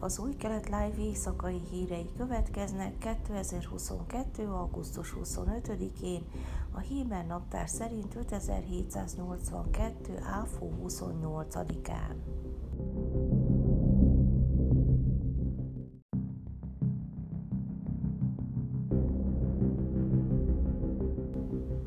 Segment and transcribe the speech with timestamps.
[0.00, 4.46] az új kelet live éjszakai hírei következnek 2022.
[4.46, 6.24] augusztus 25-én,
[6.72, 10.18] a Héber naptár szerint 5782.
[10.22, 12.14] áfó 28-án.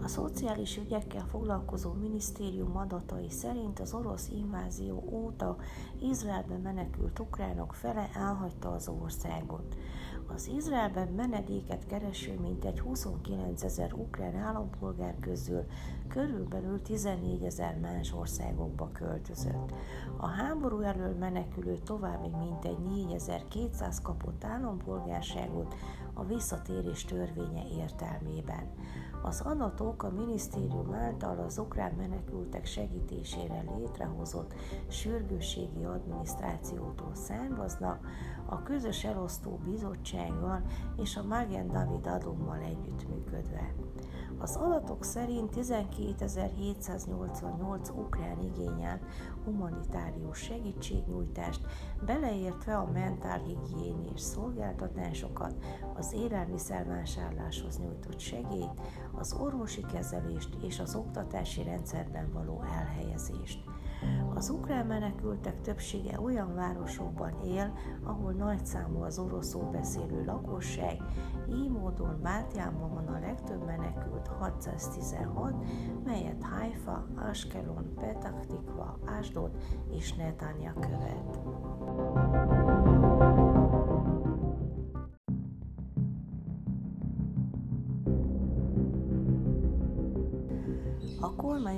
[0.04, 5.58] A szociális ügyekkel foglalkozó minisztérium adatai szerint az orosz invázió óta
[6.02, 9.78] Izraelben menekült ukránok fele elhagyta az országot.
[10.28, 15.66] Az Izraelben menedéket kereső mintegy 29 ezer ukrán állampolgár közül
[16.08, 19.74] körülbelül 14 ezer más országokba költözött.
[20.18, 25.76] A háború elől menekülő további mintegy 4200 kapott állampolgárságot
[26.14, 28.72] a visszatérés törvénye értelmében.
[29.22, 34.54] Az adatok a minisztérium által az ukrán menekültek segítésére létrehozott
[34.88, 38.08] sürgősségi adminisztrációtól származnak,
[38.46, 40.62] a közös elosztó bizottsággal
[40.98, 43.74] és a Magen David Adummal együttműködve.
[44.44, 49.00] Az adatok szerint 12.788 ukrán igényel
[49.46, 51.62] humanitárius segítségnyújtást,
[52.06, 55.56] beleértve a mentálhigiénés szolgáltatásokat,
[55.96, 58.82] az élelmiszervásárláshoz nyújtott segélyt,
[59.16, 63.64] az orvosi kezelést és az oktatási rendszerben való elhelyezést.
[64.34, 67.74] Az ukrán menekültek többsége olyan városokban él,
[68.04, 71.02] ahol nagyszámú az oroszul beszélő lakosság,
[71.50, 75.54] így módon Bátyában van a legtöbb menekült 616,
[76.06, 79.52] melyet Haifa, Askelon, Petah Tikva, Asdod
[79.90, 81.40] és Netanya követ.
[82.60, 82.63] A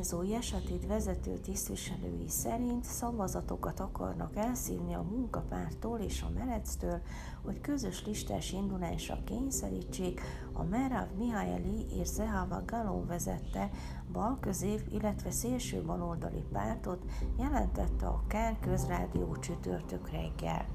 [0.10, 7.02] kormányzó Jesatid vezető tisztviselői szerint szavazatokat akarnak elszívni a munkapártól és a merectől,
[7.44, 10.22] hogy közös listás indulásra kényszerítsék
[10.54, 13.70] a Merav Mihaeli és Zehava Galon vezette
[14.12, 17.04] balközép, illetve szélső baloldali pártot,
[17.38, 20.66] jelentette a Kán közrádió csütörtök reggel.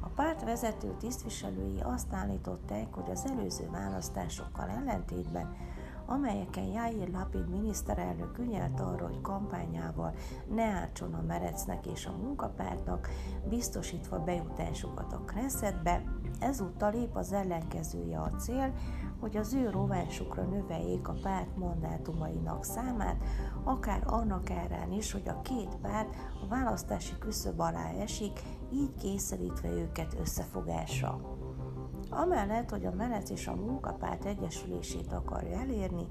[0.00, 5.56] A párt vezető tisztviselői azt állították, hogy az előző választásokkal ellentétben
[6.06, 10.14] amelyeken Jair Lapid miniszterelnök ügyelt arra, hogy kampányával
[10.48, 13.08] ne átson a Merecnek és a munkapártnak,
[13.48, 16.02] biztosítva bejutásukat a Knessetbe,
[16.40, 18.72] ezúttal lép az ellenkezője a cél,
[19.20, 23.24] hogy az ő rovásukra növeljék a párt mandátumainak számát,
[23.64, 28.40] akár annak árán is, hogy a két párt a választási küszöb alá esik,
[28.72, 31.20] így kényszerítve őket összefogásra.
[32.10, 36.06] Amellett, hogy a menet és a munkapárt egyesülését akarja elérni,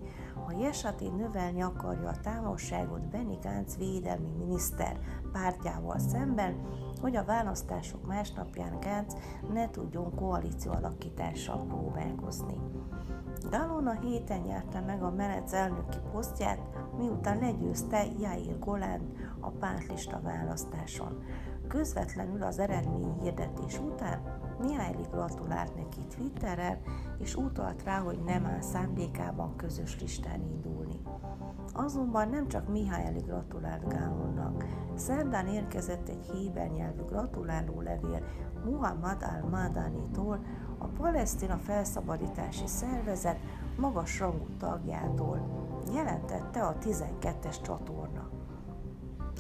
[0.48, 5.00] a Jesati növelni akarja a távolságot Benny Gantz védelmi miniszter
[5.32, 6.56] pártjával szemben,
[7.02, 9.16] hogy a választások másnapján Gantz
[9.54, 12.60] ne tudjon koalíció alakítással próbálkozni.
[13.50, 16.60] Gallon a héten nyerte meg a Menec elnöki posztját,
[16.98, 19.02] miután legyőzte Jair Golán
[19.40, 21.24] a pártlista választáson.
[21.68, 26.80] Közvetlenül az eredmény hirdetés után Mihály gratulált neki Twitterrel,
[27.18, 31.02] és utalt rá, hogy nem áll szándékában közös listán indulni.
[31.74, 34.66] Azonban nem csak Mihály gratulált Gálonnak.
[34.96, 38.24] Szerdán érkezett egy héber nyelvű gratuláló levél
[38.66, 40.40] Muhammad al-Madani-tól,
[40.78, 43.40] a palesztina felszabadítási szervezet
[43.78, 45.40] magas rangú tagjától,
[45.94, 48.30] jelentette a 12-es csatorna.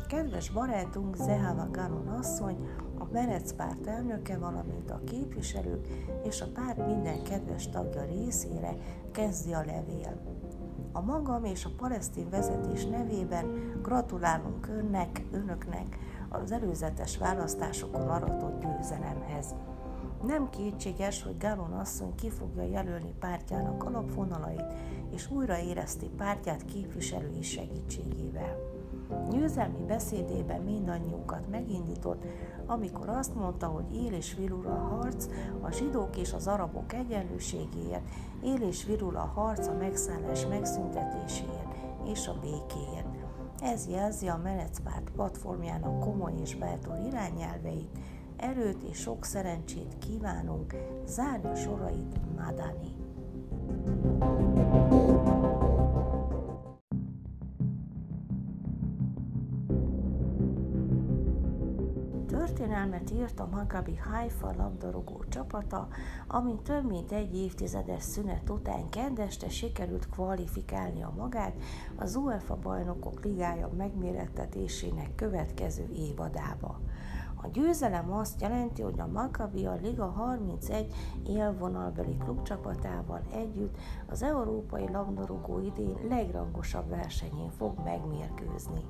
[0.07, 1.67] Kedves barátunk Zehava
[2.23, 2.67] asszony
[2.97, 5.87] a Merec párt elnöke, valamint a képviselők
[6.23, 8.75] és a párt minden kedves tagja részére
[9.11, 10.21] kezdi a levél.
[10.91, 13.45] A magam és a palesztin vezetés nevében
[13.81, 15.97] gratulálunk önnek, önöknek
[16.29, 19.55] az előzetes választásokon aratott győzelemhez.
[20.25, 24.73] Nem kétséges, hogy Gálon asszony ki fogja jelölni pártjának alapvonalait,
[25.11, 28.72] és újra érezti pártját képviselői segítségével.
[29.29, 32.23] Győzelmi beszédében mindannyiunkat megindított,
[32.65, 35.27] amikor azt mondta, hogy él és virul a harc
[35.61, 38.09] a zsidók és az arabok egyenlőségéért,
[38.43, 43.07] él és virul a harc a megszállás megszüntetéséért és a békéért.
[43.61, 47.97] Ez jelzi a Melecpárt platformjának komoly és bátor irányelveit,
[48.37, 50.75] erőt és sok szerencsét kívánunk,
[51.05, 52.95] zárja sorait Madani.
[62.63, 65.87] Történelmet írt a Maccabi Haifa labdarúgó csapata,
[66.27, 71.53] amin több mint egy évtizedes szünet után kedveste sikerült kvalifikálnia magát
[71.95, 76.79] az UEFA bajnokok ligája megmérettetésének következő évadába.
[77.35, 80.93] A győzelem azt jelenti, hogy a Maccabi a Liga 31
[81.27, 83.77] élvonalbeli klubcsapatával együtt
[84.09, 88.85] az európai labdarúgó idén legrangosabb versenyén fog megmérkőzni.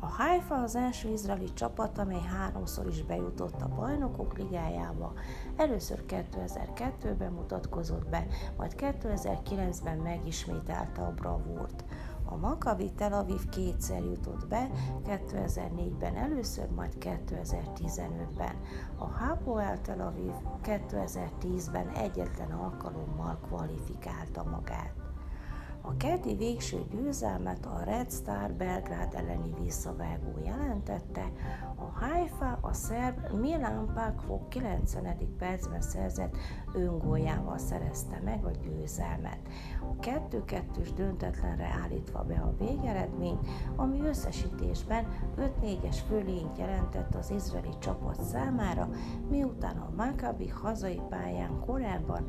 [0.00, 5.12] A Haifa az első izraeli csapat, amely háromszor is bejutott a bajnokok ligájába.
[5.56, 11.84] Először 2002-ben mutatkozott be, majd 2009-ben megismételte a bravúrt.
[12.24, 14.70] A Maccabi Tel Aviv kétszer jutott be,
[15.06, 18.56] 2004-ben először, majd 2015-ben.
[18.96, 25.07] A Hapoel Tel Aviv 2010-ben egyetlen alkalommal kvalifikálta magát.
[25.80, 31.32] A keddi végső győzelmet a Red Star Belgrád elleni visszavágó jelentette,
[31.76, 35.16] a Haifa a szerb Milan Pakfok 90.
[35.38, 36.36] percben szerzett
[36.74, 39.38] öngójával szerezte meg a győzelmet.
[39.80, 43.46] A 2-2-s döntetlenre állítva be a végeredményt,
[43.76, 48.88] ami összesítésben 5-4-es fölényt jelentett az izraeli csapat számára,
[49.30, 52.26] miután a Maccabi hazai pályán korábban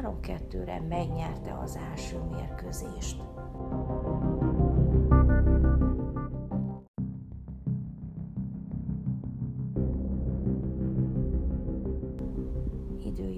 [0.00, 2.83] 3-2-re megnyerte az első mérkőzést.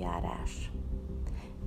[0.06, 0.72] Időjárás.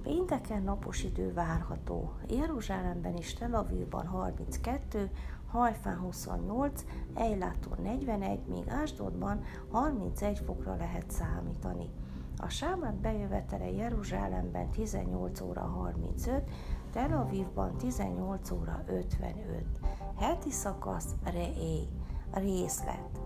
[0.03, 2.13] Pénteken napos idő várható.
[2.27, 5.11] Jeruzsálemben és Tel Avivban 32,
[5.47, 9.41] Hajfán 28, Eiláton 41, míg Ásdodban
[9.71, 11.89] 31 fokra lehet számítani.
[12.37, 16.49] A sámát bejövetele Jeruzsálemben 18 óra 35,
[16.91, 19.63] Tel Avivban 18 óra 55.
[20.19, 21.87] Heti szakasz Reé.
[22.33, 23.19] Részlet.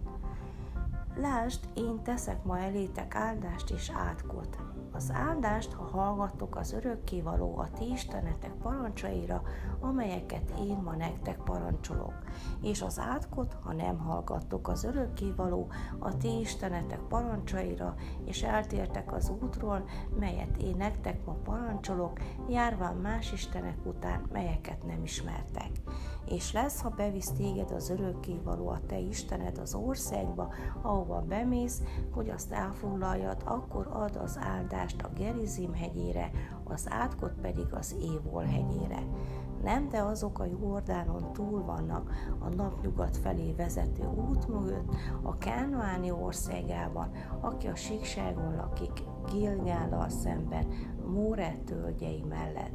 [1.15, 4.57] Lásd, én teszek ma elétek áldást és átkot.
[4.91, 9.41] Az áldást, ha hallgattok az örökkévaló a ti istenetek parancsaira,
[9.79, 12.13] amelyeket én ma nektek parancsolok,
[12.61, 17.95] és az átkot, ha nem hallgattok az örökkévaló a ti istenetek parancsaira,
[18.25, 19.83] és eltértek az útról,
[20.19, 22.19] melyet én nektek ma parancsolok,
[22.49, 25.71] járván más istenek után, melyeket nem ismertek
[26.29, 31.81] és lesz, ha bevisz téged az örökkévaló a te Istened az országba, ahova bemész,
[32.11, 36.31] hogy azt elfoglaljad, akkor ad az áldást a Gerizim hegyére,
[36.63, 39.03] az átkot pedig az Évol hegyére.
[39.63, 46.11] Nem, de azok a Jordánon túl vannak a napnyugat felé vezető út mögött, a Kánoáni
[46.11, 47.11] országában,
[47.41, 50.65] aki a síkságon lakik, Gilgállal szemben,
[51.13, 52.73] Móre tölgyei mellett,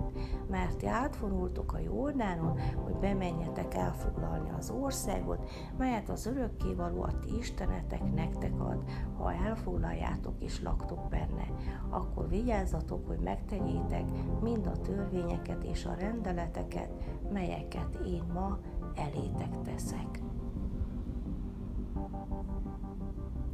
[0.48, 7.36] mert ti átvonultok a Jordánon, hogy bemenjetek elfoglalni az országot, melyet az örökkévaló a ti
[7.38, 8.84] istenetek nektek ad,
[9.16, 11.46] ha elfoglaljátok és laktok benne.
[11.88, 14.04] Akkor vigyázzatok, hogy megtegyétek
[14.40, 16.90] mind a törvényeket és a rendeleteket,
[17.32, 18.58] melyeket én ma
[18.94, 20.22] elétek teszek.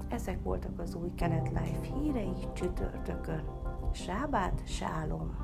[0.08, 3.63] Ezek voltak az új Kelet Life hírei csütörtökön.
[3.94, 5.43] Sábát, sálom!